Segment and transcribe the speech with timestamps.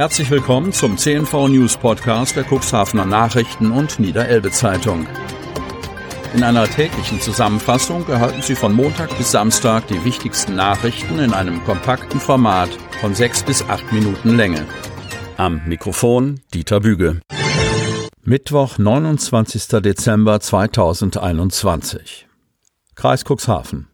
[0.00, 5.06] Herzlich willkommen zum CNV News Podcast der Cuxhavener Nachrichten und Niederelbe Zeitung.
[6.32, 11.62] In einer täglichen Zusammenfassung erhalten Sie von Montag bis Samstag die wichtigsten Nachrichten in einem
[11.64, 12.70] kompakten Format
[13.02, 14.64] von sechs bis acht Minuten Länge.
[15.36, 17.20] Am Mikrofon Dieter Büge.
[18.22, 19.82] Mittwoch, 29.
[19.82, 22.26] Dezember 2021.
[22.94, 23.88] Kreis Cuxhaven.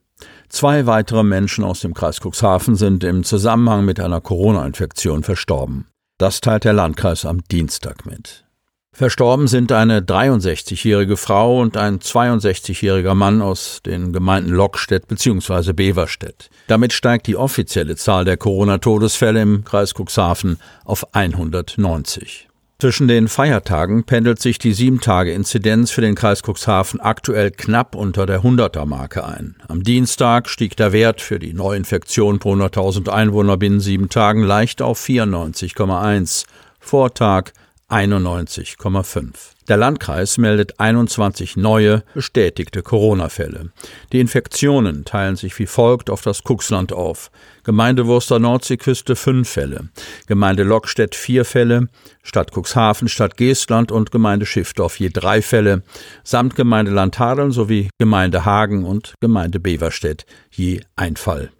[0.48, 5.88] Zwei weitere Menschen aus dem Kreis Cuxhaven sind im Zusammenhang mit einer Corona-Infektion verstorben.
[6.18, 8.46] Das teilt der Landkreis am Dienstag mit.
[8.92, 15.74] Verstorben sind eine 63-jährige Frau und ein 62-jähriger Mann aus den Gemeinden Lockstedt bzw.
[15.74, 16.48] Beverstedt.
[16.66, 22.48] Damit steigt die offizielle Zahl der Corona-Todesfälle im Kreis Cuxhaven auf 190.
[22.78, 28.42] Zwischen den Feiertagen pendelt sich die 7-Tage-Inzidenz für den Kreis Cuxhaven aktuell knapp unter der
[28.42, 29.56] 100er-Marke ein.
[29.66, 34.82] Am Dienstag stieg der Wert für die Neuinfektion pro 100.000 Einwohner binnen sieben Tagen leicht
[34.82, 36.44] auf 94,1.
[36.78, 37.52] Vortag
[37.88, 39.55] 91,5.
[39.68, 43.72] Der Landkreis meldet 21 neue bestätigte Corona-Fälle.
[44.12, 47.30] Die Infektionen teilen sich wie folgt auf das Kuxland auf.
[47.64, 49.88] Gemeinde Wurster Nordseeküste fünf Fälle,
[50.28, 51.88] Gemeinde Lockstedt vier Fälle,
[52.22, 55.82] Stadt Cuxhaven, Stadt Geestland und Gemeinde Schiffdorf je drei Fälle,
[56.22, 61.50] samt Gemeinde Landhadeln sowie Gemeinde Hagen und Gemeinde Beverstedt je ein Fall.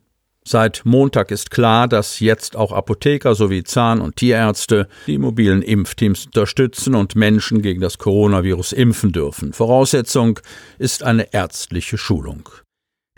[0.49, 6.27] Seit Montag ist klar, dass jetzt auch Apotheker sowie Zahn- und Tierärzte die mobilen Impfteams
[6.27, 9.53] unterstützen und Menschen gegen das Coronavirus impfen dürfen.
[9.53, 10.39] Voraussetzung
[10.79, 12.49] ist eine ärztliche Schulung.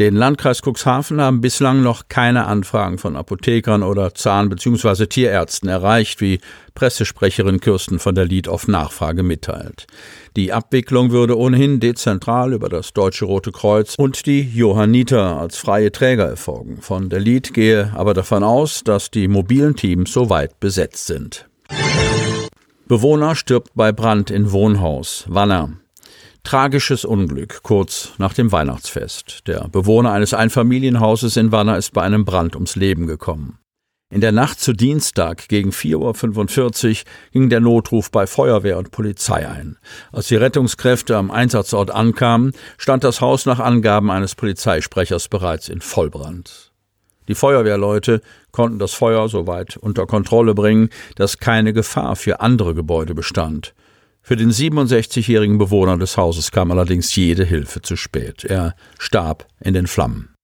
[0.01, 5.07] Den Landkreis Cuxhaven haben bislang noch keine Anfragen von Apothekern oder Zahn- bzw.
[5.07, 6.39] Tierärzten erreicht, wie
[6.77, 9.89] Pressesprecherin Kirsten von der Lied auf Nachfrage mitteilt.
[10.37, 15.91] Die Abwicklung würde ohnehin dezentral über das Deutsche Rote Kreuz und die Johanniter als freie
[15.91, 16.79] Träger erfolgen.
[16.81, 21.49] Von der Lied gehe aber davon aus, dass die mobilen Teams soweit besetzt sind.
[22.87, 25.25] Bewohner stirbt bei Brand in Wohnhaus.
[25.27, 25.73] Wanner.
[26.45, 29.47] Tragisches Unglück kurz nach dem Weihnachtsfest.
[29.47, 33.59] Der Bewohner eines Einfamilienhauses in Wanner ist bei einem Brand ums Leben gekommen.
[34.11, 39.47] In der Nacht zu Dienstag gegen 4.45 Uhr ging der Notruf bei Feuerwehr und Polizei
[39.47, 39.77] ein.
[40.13, 45.83] Als die Rettungskräfte am Einsatzort ankamen, stand das Haus nach Angaben eines Polizeisprechers bereits in
[45.83, 46.73] Vollbrand.
[47.29, 52.75] Die Feuerwehrleute konnten das Feuer so weit unter Kontrolle bringen, dass keine Gefahr für andere
[52.75, 53.75] Gebäude bestand.
[54.29, 58.45] Für den 67-jährigen Bewohner des Hauses kam allerdings jede Hilfe zu spät.
[58.45, 60.35] Er starb in den Flammen.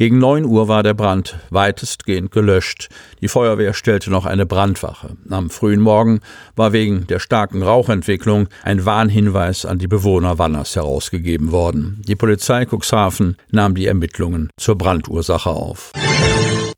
[0.00, 2.88] Gegen neun Uhr war der Brand weitestgehend gelöscht.
[3.20, 5.16] Die Feuerwehr stellte noch eine Brandwache.
[5.30, 6.22] Am frühen Morgen
[6.56, 12.02] war wegen der starken Rauchentwicklung ein Warnhinweis an die Bewohner Wanners herausgegeben worden.
[12.08, 15.92] Die Polizei Cuxhaven nahm die Ermittlungen zur Brandursache auf.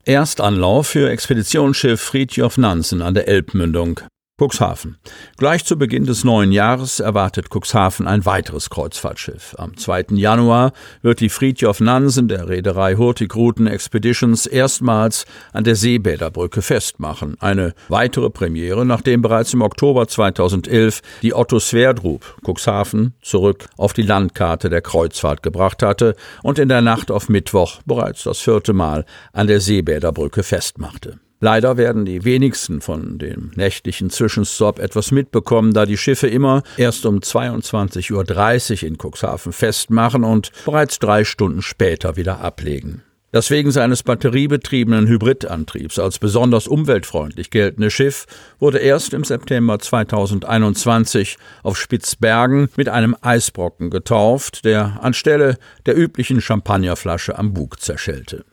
[0.05, 4.01] Erstanlauf für Expeditionsschiff Fridtjof Nansen an der Elbmündung.
[4.39, 4.97] Cuxhaven.
[5.37, 9.55] Gleich zu Beginn des neuen Jahres erwartet Cuxhaven ein weiteres Kreuzfahrtschiff.
[9.57, 10.05] Am 2.
[10.11, 17.35] Januar wird die Fridtjof Nansen der Reederei Hurtigruten Expeditions erstmals an der Seebäderbrücke festmachen.
[17.39, 24.03] Eine weitere Premiere, nachdem bereits im Oktober 2011 die Otto Sverdrup Cuxhaven zurück auf die
[24.03, 29.03] Landkarte der Kreuzfahrt gebracht hatte und in der Nacht auf Mittwoch bereits das vierte Mal
[29.33, 31.19] an der Seebäderbrücke festmachte.
[31.39, 37.05] Leider werden die wenigsten von dem nächtlichen Zwischenstopp etwas mitbekommen, da die Schiffe immer erst
[37.05, 43.03] um 22.30 Uhr in Cuxhaven festmachen und bereits drei Stunden später wieder ablegen.
[43.31, 48.25] Das wegen seines batteriebetriebenen Hybridantriebs als besonders umweltfreundlich geltende Schiff
[48.57, 56.41] wurde erst im September 2021 auf Spitzbergen mit einem Eisbrocken getauft, der anstelle der üblichen
[56.41, 58.43] Champagnerflasche am Bug zerschellte.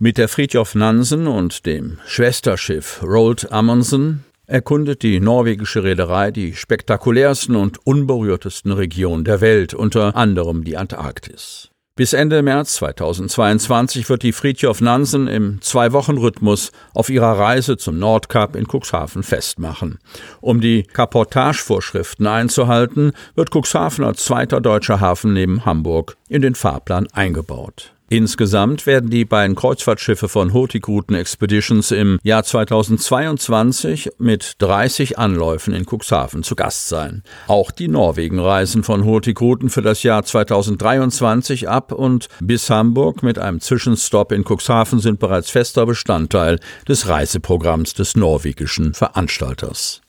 [0.00, 7.54] Mit der Fridtjof Nansen und dem Schwesterschiff Roald Amundsen erkundet die norwegische Reederei die spektakulärsten
[7.54, 11.70] und unberührtesten Regionen der Welt, unter anderem die Antarktis.
[11.94, 18.56] Bis Ende März 2022 wird die Fridtjof Nansen im Zwei-Wochen-Rhythmus auf ihrer Reise zum Nordkap
[18.56, 20.00] in Cuxhaven festmachen.
[20.40, 27.06] Um die Kaportagevorschriften einzuhalten, wird Cuxhaven als zweiter deutscher Hafen neben Hamburg in den Fahrplan
[27.12, 27.93] eingebaut.
[28.10, 35.86] Insgesamt werden die beiden Kreuzfahrtschiffe von Hurtigruten Expeditions im Jahr 2022 mit 30 Anläufen in
[35.86, 37.22] Cuxhaven zu Gast sein.
[37.48, 43.60] Auch die Norwegen-Reisen von Hurtigruten für das Jahr 2023 ab und bis Hamburg mit einem
[43.60, 50.02] Zwischenstopp in Cuxhaven sind bereits fester Bestandteil des Reiseprogramms des norwegischen Veranstalters.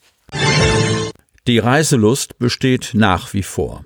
[1.47, 3.85] Die Reiselust besteht nach wie vor.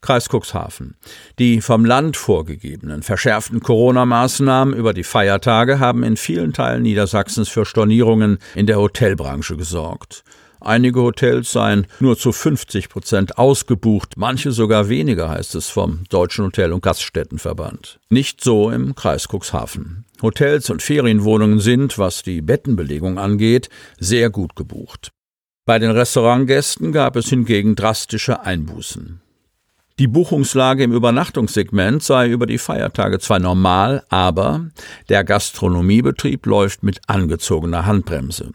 [0.00, 0.96] Kreis Cuxhaven.
[1.38, 7.64] Die vom Land vorgegebenen verschärften Corona-Maßnahmen über die Feiertage haben in vielen Teilen Niedersachsens für
[7.64, 10.24] Stornierungen in der Hotelbranche gesorgt.
[10.60, 16.46] Einige Hotels seien nur zu 50 Prozent ausgebucht, manche sogar weniger, heißt es vom Deutschen
[16.46, 18.00] Hotel- und Gaststättenverband.
[18.10, 20.04] Nicht so im Kreis Cuxhaven.
[20.20, 23.68] Hotels und Ferienwohnungen sind, was die Bettenbelegung angeht,
[23.98, 25.12] sehr gut gebucht.
[25.64, 29.20] Bei den Restaurantgästen gab es hingegen drastische Einbußen.
[29.98, 34.66] Die Buchungslage im Übernachtungssegment sei über die Feiertage zwar normal, aber
[35.08, 38.52] der Gastronomiebetrieb läuft mit angezogener Handbremse.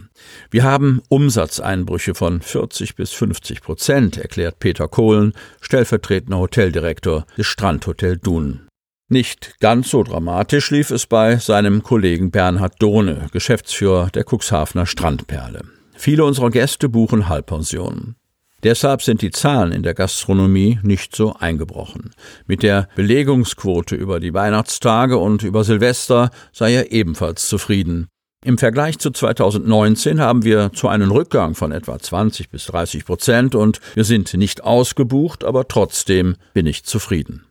[0.51, 8.17] Wir haben Umsatzeinbrüche von 40 bis 50 Prozent, erklärt Peter Kohlen, stellvertretender Hoteldirektor des Strandhotel
[8.17, 8.61] Dun.
[9.09, 15.63] Nicht ganz so dramatisch lief es bei seinem Kollegen Bernhard Dohne, Geschäftsführer der Cuxhavener Strandperle.
[15.93, 18.15] Viele unserer Gäste buchen Halbpensionen.
[18.63, 22.11] Deshalb sind die Zahlen in der Gastronomie nicht so eingebrochen.
[22.47, 28.07] Mit der Belegungsquote über die Weihnachtstage und über Silvester sei er ebenfalls zufrieden.
[28.45, 33.55] Im Vergleich zu 2019 haben wir zu einem Rückgang von etwa 20 bis 30 Prozent
[33.55, 37.45] und wir sind nicht ausgebucht, aber trotzdem bin ich zufrieden.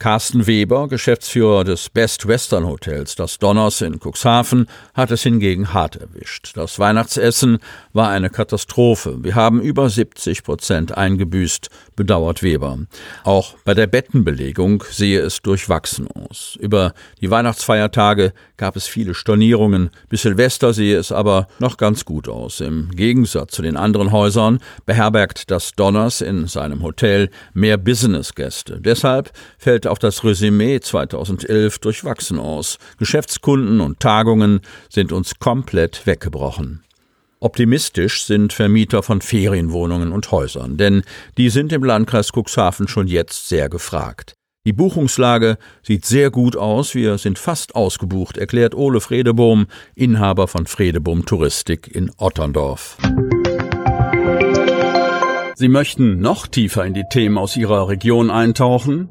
[0.00, 5.96] Carsten Weber, Geschäftsführer des Best Western Hotels, das Donners in Cuxhaven, hat es hingegen hart
[5.96, 6.52] erwischt.
[6.54, 7.58] Das Weihnachtsessen
[7.92, 9.18] war eine Katastrophe.
[9.24, 12.78] Wir haben über 70 Prozent eingebüßt, bedauert Weber.
[13.24, 16.56] Auch bei der Bettenbelegung sehe es durchwachsen aus.
[16.60, 19.90] Über die Weihnachtsfeiertage gab es viele Stornierungen.
[20.08, 22.60] Bis Silvester sehe es aber noch ganz gut aus.
[22.60, 28.80] Im Gegensatz zu den anderen Häusern beherbergt das Donners in seinem Hotel mehr Businessgäste.
[28.80, 32.78] Deshalb fällt auch das Resümee 2011 durchwachsen aus.
[32.98, 36.82] Geschäftskunden und Tagungen sind uns komplett weggebrochen.
[37.40, 41.02] Optimistisch sind Vermieter von Ferienwohnungen und Häusern, denn
[41.36, 44.34] die sind im Landkreis Cuxhaven schon jetzt sehr gefragt.
[44.66, 50.66] Die Buchungslage sieht sehr gut aus, wir sind fast ausgebucht, erklärt Ole Fredebohm, Inhaber von
[50.66, 52.98] Fredebohm Touristik in Otterndorf.
[55.54, 59.10] Sie möchten noch tiefer in die Themen aus Ihrer Region eintauchen?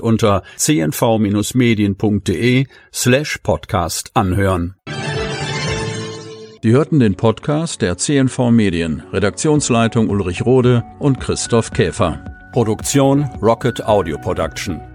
[0.01, 4.75] unter cnv-medien.de slash podcast anhören.
[6.63, 12.23] Die hörten den Podcast der CNV Medien, Redaktionsleitung Ulrich Rode und Christoph Käfer.
[12.53, 14.90] Produktion Rocket Audio Production.